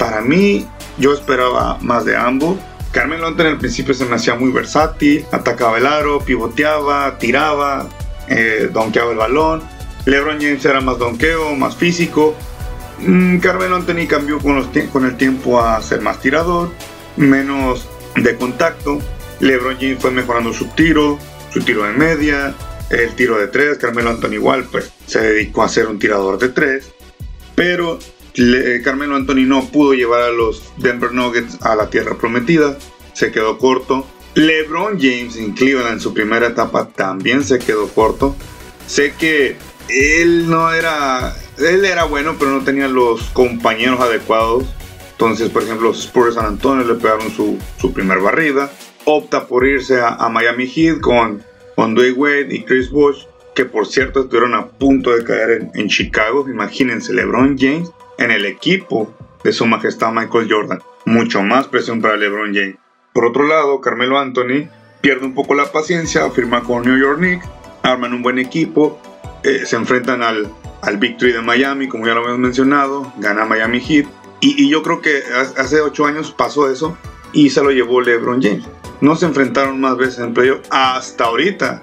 para 0.00 0.20
mí 0.20 0.66
yo 0.98 1.14
esperaba 1.14 1.78
más 1.80 2.04
de 2.04 2.16
ambos. 2.16 2.58
Carmen 2.90 3.22
Anthony 3.22 3.50
al 3.50 3.58
principio 3.58 3.94
se 3.94 4.04
me 4.04 4.16
hacía 4.16 4.34
muy 4.34 4.50
versátil, 4.50 5.24
atacaba 5.30 5.78
el 5.78 5.86
aro, 5.86 6.18
pivoteaba, 6.18 7.18
tiraba, 7.18 7.88
eh, 8.26 8.68
donkeaba 8.72 9.12
el 9.12 9.18
balón. 9.18 9.62
LeBron 10.06 10.40
James 10.40 10.64
era 10.64 10.80
más 10.80 10.98
donqueo, 10.98 11.54
más 11.54 11.76
físico. 11.76 12.34
Mm, 12.98 13.38
Carmelo 13.38 13.76
Anthony 13.76 14.08
cambió 14.08 14.40
con 14.40 15.04
el 15.04 15.16
tiempo 15.16 15.60
a 15.60 15.80
ser 15.82 16.00
más 16.00 16.20
tirador, 16.20 16.72
menos 17.16 17.88
de 18.16 18.36
contacto. 18.36 18.98
LeBron 19.40 19.76
James 19.76 19.98
fue 20.00 20.10
mejorando 20.10 20.52
su 20.52 20.66
tiro, 20.68 21.18
su 21.52 21.60
tiro 21.60 21.84
de 21.84 21.92
media, 21.92 22.54
el 22.90 23.14
tiro 23.14 23.38
de 23.38 23.48
tres. 23.48 23.78
Carmelo 23.78 24.10
Anthony 24.10 24.34
igual, 24.34 24.64
pues 24.70 24.92
se 25.06 25.20
dedicó 25.20 25.62
a 25.62 25.68
ser 25.68 25.86
un 25.86 25.98
tirador 25.98 26.38
de 26.38 26.48
tres. 26.48 26.92
Pero 27.54 27.98
Carmelo 28.84 29.16
Anthony 29.16 29.46
no 29.46 29.66
pudo 29.68 29.94
llevar 29.94 30.22
a 30.22 30.30
los 30.30 30.62
Denver 30.76 31.12
Nuggets 31.12 31.58
a 31.62 31.74
la 31.74 31.88
tierra 31.88 32.18
prometida, 32.18 32.76
se 33.14 33.32
quedó 33.32 33.58
corto. 33.58 34.06
LeBron 34.34 34.98
James 35.00 35.36
en 35.36 35.52
Cleveland 35.52 35.94
en 35.94 36.00
su 36.00 36.12
primera 36.12 36.48
etapa 36.48 36.88
también 36.88 37.42
se 37.42 37.58
quedó 37.58 37.88
corto. 37.88 38.36
Sé 38.86 39.14
que 39.14 39.56
él 39.88 40.50
no 40.50 40.72
era, 40.72 41.34
él 41.56 41.84
era 41.86 42.04
bueno, 42.04 42.36
pero 42.38 42.50
no 42.50 42.62
tenía 42.62 42.88
los 42.88 43.22
compañeros 43.30 44.00
adecuados. 44.00 44.64
Entonces, 45.18 45.48
por 45.48 45.62
ejemplo, 45.62 45.88
los 45.88 46.04
Spurs 46.04 46.34
de 46.34 46.40
San 46.40 46.46
Antonio 46.46 46.84
le 46.84 46.94
pegaron 46.94 47.30
su, 47.30 47.58
su 47.78 47.90
primer 47.94 48.18
barrida. 48.18 48.70
Opta 49.06 49.46
por 49.46 49.66
irse 49.66 49.98
a, 50.02 50.28
Miami 50.28 50.66
Heat 50.66 51.00
con, 51.00 51.42
con 51.74 51.94
Dwayne 51.94 52.12
Wade 52.12 52.54
y 52.54 52.64
Chris 52.64 52.90
Bush, 52.90 53.24
que 53.54 53.64
por 53.64 53.86
cierto 53.86 54.20
estuvieron 54.20 54.54
a 54.54 54.66
punto 54.66 55.16
de 55.16 55.24
caer 55.24 55.50
en, 55.52 55.70
en 55.74 55.88
Chicago. 55.88 56.46
Imagínense, 56.48 57.14
LeBron 57.14 57.56
James 57.58 57.90
en 58.18 58.30
el 58.30 58.44
equipo 58.44 59.14
de 59.42 59.52
su 59.52 59.64
majestad 59.64 60.12
Michael 60.12 60.48
Jordan. 60.50 60.80
Mucho 61.06 61.42
más 61.42 61.66
presión 61.68 62.02
para 62.02 62.16
LeBron 62.16 62.54
James. 62.54 62.76
Por 63.14 63.24
otro 63.24 63.46
lado, 63.46 63.80
Carmelo 63.80 64.18
Anthony 64.18 64.68
pierde 65.00 65.24
un 65.24 65.34
poco 65.34 65.54
la 65.54 65.72
paciencia, 65.72 66.28
firma 66.30 66.62
con 66.62 66.82
New 66.82 66.98
York 66.98 67.18
Knicks, 67.18 67.46
arman 67.82 68.12
un 68.12 68.22
buen 68.22 68.38
equipo, 68.38 69.00
eh, 69.44 69.64
se 69.64 69.76
enfrentan 69.76 70.22
al, 70.22 70.52
al 70.82 70.96
Victory 70.98 71.32
de 71.32 71.40
Miami, 71.40 71.88
como 71.88 72.06
ya 72.06 72.14
lo 72.14 72.26
hemos 72.26 72.38
mencionado, 72.38 73.12
gana 73.18 73.46
Miami 73.46 73.80
Heat. 73.80 74.06
Y, 74.40 74.68
yo 74.68 74.82
creo 74.82 75.00
que 75.00 75.22
hace 75.56 75.80
ocho 75.80 76.06
años 76.06 76.34
pasó 76.36 76.70
eso 76.70 76.96
y 77.32 77.50
se 77.50 77.62
lo 77.62 77.70
llevó 77.70 78.00
LeBron 78.00 78.42
James. 78.42 78.64
No 79.00 79.16
se 79.16 79.26
enfrentaron 79.26 79.80
más 79.80 79.96
veces 79.96 80.20
en 80.20 80.34
playoff 80.34 80.60
hasta 80.70 81.24
ahorita, 81.24 81.82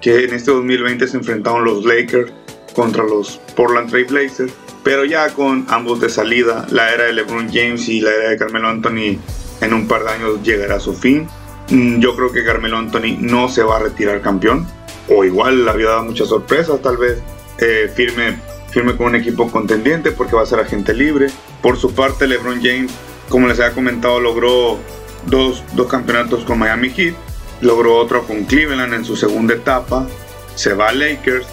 que 0.00 0.24
en 0.24 0.34
este 0.34 0.50
2020 0.50 1.06
se 1.08 1.16
enfrentaron 1.16 1.64
los 1.64 1.84
Lakers 1.84 2.32
contra 2.74 3.04
los 3.04 3.40
Portland 3.54 3.90
Trail 3.90 4.06
Blazers 4.06 4.52
pero 4.82 5.04
ya 5.04 5.28
con 5.30 5.66
ambos 5.68 6.00
de 6.00 6.08
salida, 6.08 6.66
la 6.70 6.92
era 6.92 7.04
de 7.04 7.12
LeBron 7.12 7.48
James 7.52 7.88
y 7.88 8.00
la 8.00 8.10
era 8.10 8.30
de 8.30 8.36
Carmelo 8.36 8.68
Anthony 8.68 9.18
en 9.60 9.74
un 9.74 9.86
par 9.86 10.04
de 10.04 10.10
años 10.10 10.42
llegará 10.42 10.76
a 10.76 10.80
su 10.80 10.94
fin. 10.94 11.28
Mm, 11.68 12.00
yo 12.00 12.16
creo 12.16 12.32
que 12.32 12.44
Carmelo 12.44 12.78
Anthony 12.78 13.16
no 13.18 13.48
se 13.48 13.62
va 13.62 13.76
a 13.76 13.80
retirar 13.80 14.22
campeón, 14.22 14.66
o 15.08 15.24
igual 15.24 15.64
la 15.64 15.72
vida 15.74 15.90
da 15.90 16.02
muchas 16.02 16.28
sorpresas, 16.28 16.80
tal 16.80 16.96
vez 16.96 17.18
eh, 17.58 17.90
firme, 17.94 18.38
firme 18.70 18.96
con 18.96 19.06
un 19.08 19.16
equipo 19.16 19.50
contendiente 19.50 20.12
porque 20.12 20.36
va 20.36 20.42
a 20.42 20.46
ser 20.46 20.60
agente 20.60 20.94
libre. 20.94 21.28
Por 21.62 21.76
su 21.76 21.94
parte, 21.94 22.26
LeBron 22.26 22.60
James, 22.62 22.92
como 23.28 23.48
les 23.48 23.60
había 23.60 23.74
comentado, 23.74 24.20
logró 24.20 24.78
dos, 25.26 25.62
dos 25.74 25.86
campeonatos 25.88 26.44
con 26.44 26.58
Miami 26.58 26.90
Heat, 26.90 27.14
logró 27.60 27.96
otro 27.96 28.24
con 28.24 28.44
Cleveland 28.44 28.94
en 28.94 29.04
su 29.04 29.16
segunda 29.16 29.54
etapa, 29.54 30.06
se 30.54 30.74
va 30.74 30.88
a 30.88 30.92
Lakers 30.92 31.46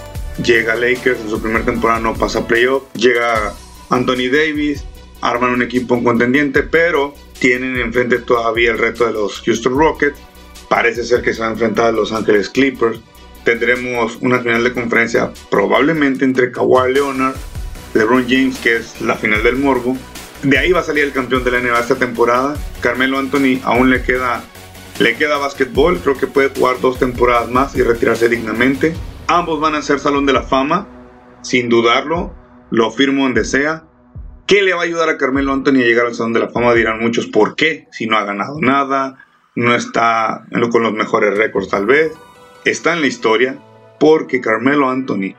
Llega 0.43 0.75
Lakers 0.75 1.19
en 1.19 1.29
su 1.29 1.41
primera 1.41 1.65
temporada, 1.65 2.00
no 2.00 2.13
pasa 2.13 2.47
playoff. 2.47 2.83
Llega 2.93 3.53
Anthony 3.89 4.29
Davis, 4.31 4.83
arman 5.21 5.51
un 5.51 5.63
equipo 5.63 6.03
contendiente, 6.03 6.62
pero 6.62 7.15
tienen 7.39 7.77
enfrente 7.77 8.19
todavía 8.19 8.71
el 8.71 8.77
reto 8.77 9.07
de 9.07 9.13
los 9.13 9.41
Houston 9.41 9.75
Rockets. 9.77 10.19
Parece 10.69 11.03
ser 11.03 11.21
que 11.24 11.33
se 11.33 11.41
va 11.41 11.47
a 11.47 11.51
enfrentar 11.51 11.88
a 11.88 11.91
Los 11.91 12.12
Angeles 12.12 12.50
Clippers. 12.50 13.00
Tendremos 13.47 14.17
una 14.17 14.39
final 14.39 14.61
de 14.65 14.73
conferencia 14.73 15.31
probablemente 15.49 16.25
entre 16.25 16.51
Kawhi 16.51 16.91
Leonard, 16.91 17.37
LeBron 17.93 18.25
James, 18.27 18.59
que 18.59 18.75
es 18.75 18.99
la 18.99 19.15
final 19.15 19.41
del 19.41 19.55
Morbo. 19.55 19.95
De 20.43 20.57
ahí 20.57 20.73
va 20.73 20.81
a 20.81 20.83
salir 20.83 21.05
el 21.05 21.13
campeón 21.13 21.45
de 21.45 21.51
la 21.51 21.61
NBA 21.61 21.79
esta 21.79 21.95
temporada. 21.95 22.57
Carmelo 22.81 23.17
Anthony 23.17 23.61
aún 23.63 23.89
le 23.89 24.01
queda, 24.01 24.43
le 24.99 25.15
queda 25.15 25.37
básquetbol. 25.37 25.97
Creo 25.99 26.17
que 26.17 26.27
puede 26.27 26.49
jugar 26.49 26.81
dos 26.81 26.99
temporadas 26.99 27.49
más 27.49 27.73
y 27.77 27.83
retirarse 27.83 28.27
dignamente. 28.27 28.93
Ambos 29.27 29.61
van 29.61 29.75
a 29.75 29.81
ser 29.81 29.99
Salón 29.99 30.25
de 30.25 30.33
la 30.33 30.43
Fama, 30.43 30.85
sin 31.41 31.69
dudarlo, 31.69 32.35
lo 32.69 32.91
firmo 32.91 33.23
donde 33.23 33.45
sea. 33.45 33.85
¿Qué 34.45 34.61
le 34.61 34.73
va 34.73 34.81
a 34.81 34.83
ayudar 34.83 35.07
a 35.07 35.17
Carmelo 35.17 35.53
Anthony 35.53 35.83
a 35.83 35.85
llegar 35.85 36.07
al 36.07 36.15
Salón 36.15 36.33
de 36.33 36.41
la 36.41 36.49
Fama? 36.49 36.73
Dirán 36.73 36.99
muchos, 36.99 37.27
¿por 37.27 37.55
qué? 37.55 37.87
Si 37.93 38.07
no 38.07 38.17
ha 38.17 38.25
ganado 38.25 38.59
nada, 38.59 39.25
no 39.55 39.73
está 39.73 40.45
con 40.69 40.83
los 40.83 40.91
mejores 40.91 41.37
récords 41.37 41.69
tal 41.69 41.85
vez. 41.85 42.11
Está 42.67 42.91
en 42.91 43.00
la 43.00 43.07
historia 43.07 43.57
porque 43.97 44.41
Carmelo 44.41 44.89
Anthony 44.89 45.36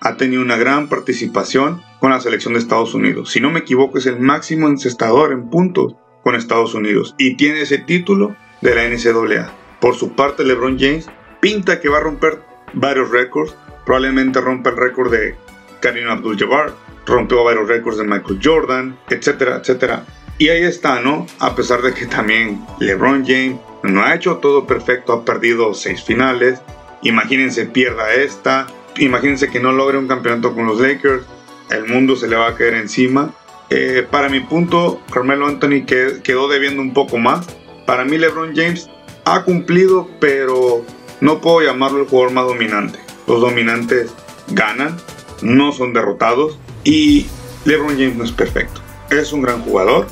ha 0.00 0.16
tenido 0.16 0.40
una 0.40 0.56
gran 0.56 0.88
participación 0.88 1.82
con 2.00 2.10
la 2.10 2.20
selección 2.20 2.54
de 2.54 2.60
Estados 2.60 2.94
Unidos. 2.94 3.30
Si 3.30 3.38
no 3.38 3.50
me 3.50 3.58
equivoco, 3.58 3.98
es 3.98 4.06
el 4.06 4.18
máximo 4.18 4.66
encestador 4.66 5.32
en 5.32 5.50
puntos 5.50 5.94
con 6.24 6.34
Estados 6.34 6.72
Unidos 6.72 7.14
y 7.18 7.36
tiene 7.36 7.60
ese 7.60 7.76
título 7.76 8.34
de 8.62 8.74
la 8.74 8.88
NCAA. 8.88 9.52
Por 9.78 9.94
su 9.94 10.12
parte, 10.12 10.42
LeBron 10.42 10.78
James 10.78 11.10
pinta 11.40 11.80
que 11.80 11.90
va 11.90 11.98
a 11.98 12.00
romper 12.00 12.38
varios 12.72 13.10
récords. 13.10 13.54
Probablemente 13.84 14.40
rompa 14.40 14.70
el 14.70 14.78
récord 14.78 15.12
de 15.12 15.36
Karim 15.80 16.08
Abdul-Jabbar, 16.08 16.72
rompió 17.04 17.44
varios 17.44 17.68
récords 17.68 17.98
de 17.98 18.04
Michael 18.04 18.40
Jordan, 18.42 18.98
etcétera, 19.10 19.56
etcétera. 19.56 20.06
Y 20.38 20.48
ahí 20.48 20.62
está, 20.62 21.02
¿no? 21.02 21.26
A 21.40 21.54
pesar 21.54 21.82
de 21.82 21.92
que 21.92 22.06
también 22.06 22.64
LeBron 22.78 23.26
James 23.26 23.58
no 23.82 24.02
ha 24.02 24.14
hecho 24.14 24.36
todo 24.36 24.66
perfecto, 24.66 25.12
ha 25.12 25.24
perdido 25.24 25.74
seis 25.74 26.02
finales. 26.02 26.60
Imagínense 27.02 27.66
pierda 27.66 28.12
esta, 28.14 28.66
imagínense 28.98 29.48
que 29.48 29.60
no 29.60 29.72
logre 29.72 29.98
un 29.98 30.08
campeonato 30.08 30.54
con 30.54 30.66
los 30.66 30.80
Lakers, 30.80 31.24
el 31.70 31.86
mundo 31.86 32.16
se 32.16 32.28
le 32.28 32.36
va 32.36 32.48
a 32.48 32.54
caer 32.54 32.74
encima. 32.74 33.32
Eh, 33.70 34.06
para 34.10 34.28
mi 34.28 34.40
punto, 34.40 35.00
Carmelo 35.12 35.46
Anthony 35.46 35.84
quedó 35.86 36.48
debiendo 36.48 36.82
un 36.82 36.92
poco 36.92 37.18
más. 37.18 37.46
Para 37.86 38.04
mí 38.04 38.18
LeBron 38.18 38.54
James 38.54 38.90
ha 39.24 39.44
cumplido, 39.44 40.08
pero 40.20 40.84
no 41.20 41.40
puedo 41.40 41.62
llamarlo 41.62 42.02
el 42.02 42.08
jugador 42.08 42.32
más 42.32 42.46
dominante. 42.46 42.98
Los 43.26 43.40
dominantes 43.40 44.12
ganan, 44.48 44.96
no 45.42 45.72
son 45.72 45.92
derrotados 45.92 46.58
y 46.82 47.26
LeBron 47.64 47.92
James 47.92 48.16
no 48.16 48.24
es 48.24 48.32
perfecto. 48.32 48.80
Es 49.10 49.32
un 49.32 49.42
gran 49.42 49.62
jugador, 49.62 50.06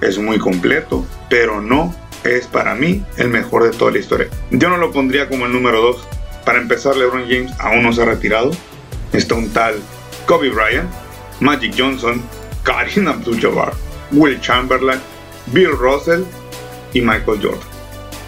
es 0.00 0.18
muy 0.18 0.38
completo, 0.38 1.06
pero 1.30 1.60
no 1.60 1.94
es 2.24 2.46
para 2.46 2.74
mí 2.74 3.04
el 3.16 3.28
mejor 3.28 3.64
de 3.64 3.76
toda 3.76 3.92
la 3.92 3.98
historia. 3.98 4.28
Yo 4.50 4.68
no 4.68 4.76
lo 4.76 4.92
pondría 4.92 5.28
como 5.28 5.46
el 5.46 5.52
número 5.52 5.80
2. 5.80 6.08
Para 6.44 6.58
empezar, 6.58 6.96
LeBron 6.96 7.24
James 7.28 7.52
aún 7.58 7.82
no 7.82 7.92
se 7.92 8.02
ha 8.02 8.06
retirado. 8.06 8.50
Está 9.12 9.34
un 9.34 9.50
tal 9.50 9.76
Kobe 10.26 10.50
Bryant, 10.50 10.90
Magic 11.40 11.74
Johnson, 11.76 12.22
Karim 12.62 13.08
Abdul-Jabbar, 13.08 13.72
Will 14.12 14.40
Chamberlain, 14.40 15.00
Bill 15.46 15.72
Russell 15.72 16.22
y 16.92 17.00
Michael 17.00 17.40
Jordan. 17.42 17.68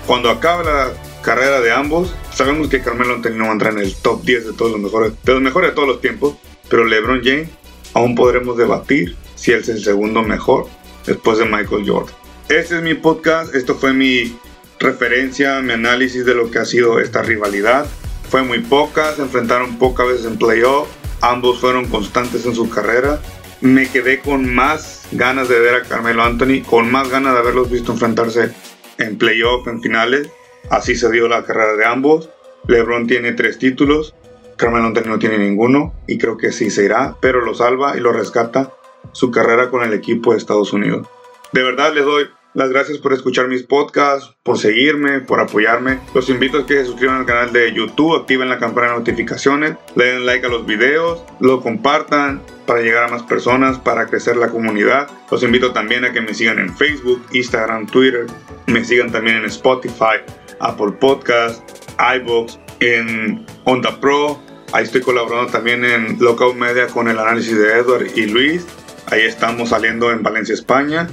Cuando 0.07 0.31
acabe 0.31 0.65
la 0.65 0.93
carrera 1.23 1.61
de 1.61 1.73
ambos, 1.73 2.15
Sabemos 2.37 2.69
que 2.69 2.83
Carmelo 2.83 3.15
Anthony 3.15 3.31
no 3.31 3.45
va 3.45 3.49
a 3.49 3.53
entrar 3.55 3.73
en 3.73 3.79
el 3.79 3.95
top 3.95 4.23
10 4.23 4.49
de 4.49 4.53
todos 4.53 4.73
los 4.73 4.79
mejores, 4.79 5.13
de 5.25 5.33
los 5.33 5.41
mejores 5.41 5.71
de 5.71 5.75
todos 5.75 5.89
los 5.89 6.03
tiempos, 6.03 6.35
pero 6.69 6.85
LeBron 6.85 7.23
James 7.25 7.49
aún 7.95 8.15
podremos 8.15 8.59
debatir 8.59 9.17
si 9.37 9.53
él 9.53 9.61
es 9.61 9.71
el 9.71 9.83
segundo 9.83 10.23
mejor 10.23 10.67
después 11.07 11.39
de 11.39 11.47
Michael 11.47 11.89
Jordan. 11.89 12.15
Este 12.49 12.77
es 12.77 12.83
mi 12.83 12.95
podcast, 12.95 13.57
esto 13.57 13.75
fue 13.75 13.93
mi 13.93 14.39
referencia, 14.79 15.61
mi 15.63 15.73
análisis 15.73 16.25
de 16.25 16.37
lo 16.37 16.49
que 16.49 16.61
ha 16.61 16.65
sido 16.65 17.01
esta 17.01 17.21
rivalidad. 17.21 17.87
Fue 18.31 18.45
muy 18.45 18.61
poca, 18.61 19.13
se 19.15 19.23
enfrentaron 19.23 19.79
pocas 19.79 20.07
veces 20.07 20.27
en 20.27 20.39
playoff, 20.39 20.87
ambos 21.23 21.59
fueron 21.59 21.89
constantes 21.89 22.47
en 22.47 22.55
su 22.55 22.71
carrera. 22.71 23.21
Me 23.61 23.91
quedé 23.91 24.21
con 24.21 24.55
más 24.55 25.09
ganas 25.11 25.49
de 25.49 25.59
ver 25.59 25.75
a 25.75 25.83
Carmelo 25.83 26.23
Anthony, 26.23 26.63
con 26.65 26.89
más 26.89 27.11
ganas 27.11 27.33
de 27.33 27.41
haberlos 27.41 27.69
visto 27.69 27.91
enfrentarse 27.91 28.53
en 28.99 29.19
playoff, 29.19 29.67
en 29.67 29.83
finales. 29.83 30.31
Así 30.71 30.95
se 30.95 31.11
dio 31.11 31.27
la 31.27 31.43
carrera 31.43 31.75
de 31.75 31.85
ambos. 31.85 32.31
LeBron 32.69 33.09
tiene 33.09 33.33
tres 33.33 33.59
títulos, 33.59 34.15
Carmelo 34.57 34.87
Anthony 34.87 35.09
no 35.09 35.19
tiene 35.19 35.39
ninguno 35.39 35.95
y 36.07 36.17
creo 36.17 36.37
que 36.37 36.53
sí 36.53 36.71
se 36.71 36.85
irá, 36.85 37.17
pero 37.21 37.45
lo 37.45 37.55
salva 37.55 37.97
y 37.97 38.01
lo 38.01 38.13
rescata 38.13 38.73
su 39.11 39.33
carrera 39.33 39.69
con 39.69 39.83
el 39.83 39.93
equipo 39.93 40.31
de 40.31 40.39
Estados 40.39 40.73
Unidos. 40.73 41.09
De 41.53 41.63
verdad 41.63 41.95
les 41.95 42.05
doy 42.05 42.29
las 42.57 42.71
gracias 42.71 42.97
por 42.97 43.13
escuchar 43.13 43.49
mis 43.49 43.65
podcasts, 43.65 44.35
por 44.43 44.57
seguirme, 44.57 45.21
por 45.21 45.41
apoyarme. 45.41 46.01
Los 46.15 46.31
invito 46.31 46.57
a 46.57 46.67
que 46.67 46.79
se 46.79 46.87
suscriban 46.87 47.19
al 47.19 47.27
canal 47.27 47.53
de 47.53 47.71
YouTube, 47.71 48.17
activen 48.17 48.49
la 48.49 48.59
campana 48.59 48.89
de 48.89 48.95
notificaciones, 48.95 49.77
le 49.95 50.07
den 50.07 50.25
like 50.25 50.47
a 50.47 50.49
los 50.49 50.65
videos, 50.65 51.23
lo 51.39 51.61
compartan 51.61 52.41
para 52.65 52.81
llegar 52.81 53.05
a 53.05 53.09
más 53.09 53.23
personas, 53.25 53.79
para 53.79 54.07
crecer 54.07 54.39
la 54.39 54.49
comunidad. 54.49 55.07
Los 55.31 55.43
invito 55.43 55.75
también 55.75 56.07
a 56.07 56.13
que 56.13 56.23
me 56.23 56.33
sigan 56.33 56.59
en 56.59 56.75
Facebook, 56.75 57.23
Instagram, 57.33 57.87
Twitter, 57.89 58.25
me 58.69 58.83
sigan 58.83 59.13
también 59.13 59.37
en 59.37 59.45
Spotify, 59.45 60.25
Apple 60.59 60.93
Podcast, 60.99 61.63
iBox, 61.99 62.59
en 62.81 63.45
Onda 63.65 64.01
Pro. 64.01 64.41
Ahí 64.73 64.85
estoy 64.85 65.03
colaborando 65.03 65.53
también 65.53 65.85
en 65.85 66.19
Local 66.21 66.57
Media 66.57 66.87
con 66.87 67.07
el 67.09 67.19
análisis 67.19 67.59
de 67.59 67.71
Edward 67.75 68.07
y 68.17 68.25
Luis. 68.25 68.67
Ahí 69.09 69.21
estamos 69.21 69.69
saliendo 69.69 70.11
en 70.11 70.23
Valencia, 70.23 70.55
España. 70.55 71.07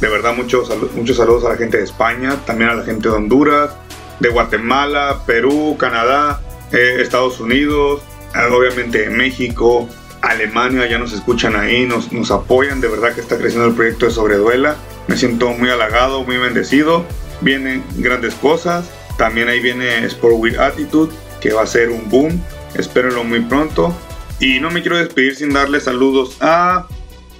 De 0.00 0.08
verdad, 0.08 0.34
muchos, 0.34 0.70
muchos 0.94 1.16
saludos 1.16 1.44
a 1.44 1.50
la 1.50 1.56
gente 1.56 1.78
de 1.78 1.84
España, 1.84 2.36
también 2.46 2.70
a 2.70 2.74
la 2.74 2.84
gente 2.84 3.08
de 3.08 3.14
Honduras, 3.14 3.70
de 4.20 4.28
Guatemala, 4.28 5.22
Perú, 5.26 5.76
Canadá, 5.78 6.40
eh, 6.72 6.98
Estados 7.00 7.40
Unidos, 7.40 8.02
obviamente 8.52 9.10
México, 9.10 9.88
Alemania, 10.22 10.86
ya 10.88 10.98
nos 10.98 11.12
escuchan 11.12 11.56
ahí, 11.56 11.86
nos, 11.86 12.12
nos 12.12 12.30
apoyan, 12.30 12.80
de 12.80 12.88
verdad 12.88 13.14
que 13.14 13.20
está 13.20 13.38
creciendo 13.38 13.68
el 13.68 13.74
proyecto 13.74 14.06
de 14.06 14.12
Sobreduela. 14.12 14.76
Me 15.06 15.16
siento 15.16 15.50
muy 15.50 15.70
halagado, 15.70 16.24
muy 16.24 16.36
bendecido. 16.36 17.04
Vienen 17.40 17.84
grandes 17.96 18.34
cosas. 18.34 18.90
También 19.16 19.48
ahí 19.48 19.60
viene 19.60 20.04
Sport 20.04 20.34
with 20.36 20.58
Attitude, 20.58 21.14
que 21.40 21.52
va 21.52 21.62
a 21.62 21.66
ser 21.66 21.90
un 21.90 22.08
boom. 22.08 22.42
Espérenlo 22.74 23.24
muy 23.24 23.40
pronto. 23.40 23.96
Y 24.40 24.60
no 24.60 24.70
me 24.70 24.82
quiero 24.82 24.98
despedir 24.98 25.34
sin 25.36 25.52
darle 25.52 25.80
saludos 25.80 26.36
a 26.40 26.86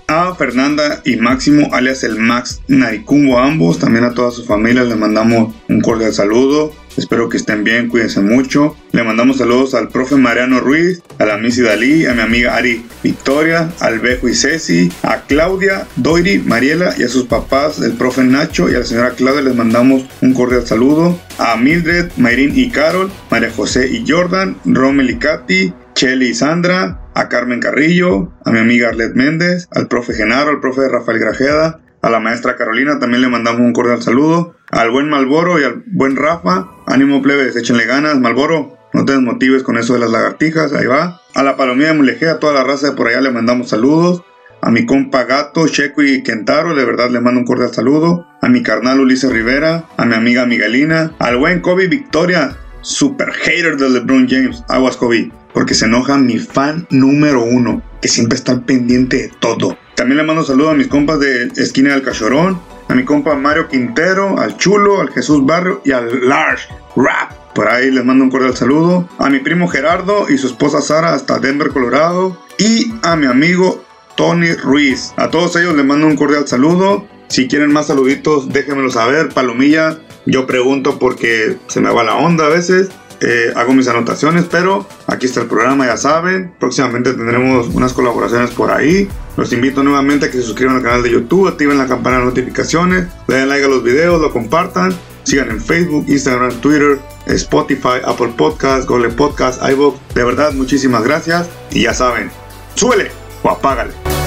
a 0.08 0.34
Fernanda 0.34 1.02
y 1.04 1.16
Máximo, 1.16 1.68
alias 1.72 2.02
el 2.02 2.18
Max 2.18 2.62
Naricumbo, 2.66 3.38
ambos, 3.38 3.78
también 3.78 4.04
a 4.04 4.14
toda 4.14 4.30
su 4.30 4.44
familia 4.44 4.82
les 4.82 4.96
mandamos 4.96 5.54
un 5.68 5.80
cordial 5.82 6.14
saludo. 6.14 6.72
Espero 6.96 7.28
que 7.28 7.36
estén 7.36 7.62
bien, 7.62 7.88
cuídense 7.88 8.20
mucho. 8.20 8.74
Le 8.92 9.04
mandamos 9.04 9.36
saludos 9.36 9.74
al 9.74 9.88
profe 9.88 10.16
Mariano 10.16 10.60
Ruiz, 10.60 11.02
a 11.18 11.26
la 11.26 11.36
Missy 11.36 11.60
Dalí, 11.60 12.06
a 12.06 12.14
mi 12.14 12.22
amiga 12.22 12.56
Ari 12.56 12.84
Victoria, 13.04 13.70
al 13.80 14.00
Bejo 14.00 14.28
y 14.28 14.34
Ceci, 14.34 14.90
a 15.02 15.20
Claudia, 15.20 15.86
Doiri, 15.96 16.38
Mariela 16.38 16.94
y 16.98 17.04
a 17.04 17.08
sus 17.08 17.24
papás, 17.24 17.78
el 17.80 17.92
profe 17.92 18.24
Nacho 18.24 18.68
y 18.68 18.74
a 18.74 18.78
la 18.80 18.84
señora 18.84 19.10
Claudia 19.10 19.42
les 19.42 19.54
mandamos 19.54 20.06
un 20.22 20.32
cordial 20.32 20.66
saludo. 20.66 21.20
A 21.36 21.56
Mildred, 21.56 22.10
Mayrin 22.16 22.58
y 22.58 22.70
Carol, 22.70 23.12
María 23.30 23.52
José 23.54 23.88
y 23.88 24.04
Jordan, 24.08 24.56
Romel 24.64 25.10
y 25.10 25.18
Katy, 25.18 25.72
Chelly 25.94 26.30
y 26.30 26.34
Sandra, 26.34 27.07
a 27.18 27.28
Carmen 27.28 27.58
Carrillo, 27.58 28.32
a 28.44 28.52
mi 28.52 28.60
amiga 28.60 28.90
Arlet 28.90 29.16
Méndez, 29.16 29.66
al 29.72 29.88
profe 29.88 30.14
Genaro, 30.14 30.50
al 30.50 30.60
profe 30.60 30.88
Rafael 30.88 31.18
Grajeda, 31.18 31.80
a 32.00 32.10
la 32.10 32.20
maestra 32.20 32.54
Carolina 32.54 33.00
también 33.00 33.22
le 33.22 33.28
mandamos 33.28 33.60
un 33.60 33.72
cordial 33.72 34.00
saludo, 34.00 34.54
al 34.70 34.92
buen 34.92 35.08
Malboro 35.08 35.58
y 35.58 35.64
al 35.64 35.82
buen 35.86 36.14
Rafa, 36.14 36.68
ánimo 36.86 37.20
plebes, 37.20 37.56
échenle 37.56 37.86
ganas, 37.86 38.20
Malboro, 38.20 38.78
no 38.92 39.04
te 39.04 39.12
desmotives 39.12 39.64
con 39.64 39.76
eso 39.78 39.94
de 39.94 39.98
las 39.98 40.12
lagartijas, 40.12 40.72
ahí 40.72 40.86
va. 40.86 41.20
A 41.34 41.42
la 41.42 41.56
palomía 41.56 41.88
de 41.88 41.94
Mulegé, 41.94 42.28
a 42.28 42.38
toda 42.38 42.54
la 42.54 42.62
raza 42.62 42.90
de 42.90 42.96
por 42.96 43.08
allá 43.08 43.20
le 43.20 43.32
mandamos 43.32 43.68
saludos. 43.68 44.22
A 44.60 44.70
mi 44.70 44.86
compa 44.86 45.24
Gato, 45.24 45.68
Checo 45.68 46.02
y 46.02 46.22
Kentaro, 46.22 46.74
de 46.74 46.84
verdad 46.84 47.10
le 47.10 47.20
mando 47.20 47.40
un 47.40 47.46
cordial 47.46 47.74
saludo. 47.74 48.26
A 48.40 48.48
mi 48.48 48.62
carnal 48.62 49.00
Ulises 49.00 49.30
Rivera, 49.30 49.84
a 49.96 50.04
mi 50.06 50.14
amiga 50.14 50.46
Miguelina, 50.46 51.12
al 51.18 51.36
buen 51.36 51.60
Kobe 51.60 51.86
Victoria, 51.88 52.56
super 52.82 53.32
hater 53.32 53.76
de 53.76 53.90
LeBron 53.90 54.26
James, 54.28 54.62
aguas 54.68 54.96
Kobe 54.96 55.30
porque 55.58 55.74
se 55.74 55.86
enoja 55.86 56.16
mi 56.18 56.38
fan 56.38 56.86
número 56.90 57.42
uno, 57.42 57.82
que 58.00 58.06
siempre 58.06 58.38
está 58.38 58.60
pendiente 58.60 59.16
de 59.16 59.32
todo. 59.40 59.76
También 59.96 60.18
le 60.18 60.22
mando 60.22 60.44
saludos 60.44 60.72
a 60.72 60.76
mis 60.76 60.86
compas 60.86 61.18
de 61.18 61.50
Esquina 61.56 61.94
del 61.94 62.02
Cachorón, 62.02 62.60
a 62.88 62.94
mi 62.94 63.04
compa 63.04 63.34
Mario 63.34 63.66
Quintero, 63.68 64.38
al 64.38 64.56
Chulo, 64.56 65.00
al 65.00 65.10
Jesús 65.10 65.44
Barrio 65.44 65.82
y 65.84 65.90
al 65.90 66.28
Large 66.28 66.68
Rap. 66.94 67.32
Por 67.54 67.68
ahí 67.68 67.90
les 67.90 68.04
mando 68.04 68.22
un 68.22 68.30
cordial 68.30 68.56
saludo. 68.56 69.08
A 69.18 69.28
mi 69.28 69.40
primo 69.40 69.66
Gerardo 69.66 70.26
y 70.30 70.38
su 70.38 70.46
esposa 70.46 70.80
Sara 70.80 71.12
hasta 71.12 71.40
Denver, 71.40 71.70
Colorado. 71.70 72.40
Y 72.56 72.92
a 73.02 73.16
mi 73.16 73.26
amigo 73.26 73.84
Tony 74.16 74.52
Ruiz. 74.52 75.12
A 75.16 75.28
todos 75.28 75.56
ellos 75.56 75.74
les 75.74 75.84
mando 75.84 76.06
un 76.06 76.14
cordial 76.14 76.46
saludo. 76.46 77.04
Si 77.26 77.48
quieren 77.48 77.72
más 77.72 77.88
saluditos, 77.88 78.48
déjenmelo 78.48 78.90
saber. 78.90 79.30
Palomilla, 79.30 79.98
yo 80.28 80.46
pregunto 80.46 80.98
porque 80.98 81.56
se 81.68 81.80
me 81.80 81.90
va 81.90 82.04
la 82.04 82.16
onda 82.16 82.46
a 82.46 82.48
veces. 82.48 82.88
Eh, 83.20 83.52
hago 83.56 83.72
mis 83.72 83.88
anotaciones, 83.88 84.44
pero 84.48 84.86
aquí 85.08 85.26
está 85.26 85.40
el 85.40 85.48
programa, 85.48 85.86
ya 85.86 85.96
saben. 85.96 86.52
Próximamente 86.60 87.14
tendremos 87.14 87.68
unas 87.68 87.92
colaboraciones 87.92 88.50
por 88.50 88.70
ahí. 88.70 89.08
Los 89.36 89.52
invito 89.52 89.82
nuevamente 89.82 90.26
a 90.26 90.30
que 90.30 90.38
se 90.38 90.44
suscriban 90.44 90.76
al 90.76 90.82
canal 90.82 91.02
de 91.02 91.10
YouTube, 91.10 91.48
activen 91.48 91.78
la 91.78 91.86
campana 91.86 92.18
de 92.18 92.26
notificaciones, 92.26 93.06
le 93.26 93.36
den 93.36 93.48
like 93.48 93.64
a 93.64 93.68
los 93.68 93.82
videos, 93.82 94.20
lo 94.20 94.32
compartan. 94.32 94.94
Sigan 95.24 95.50
en 95.50 95.60
Facebook, 95.60 96.06
Instagram, 96.08 96.52
Twitter, 96.60 96.98
Spotify, 97.26 98.00
Apple 98.04 98.32
Podcast, 98.36 98.88
Google 98.88 99.10
Podcast, 99.10 99.60
iVoox. 99.62 99.98
De 100.14 100.24
verdad, 100.24 100.52
muchísimas 100.54 101.04
gracias. 101.04 101.50
Y 101.70 101.82
ya 101.82 101.92
saben, 101.92 102.30
súbele 102.74 103.10
o 103.42 103.50
apágale. 103.50 104.17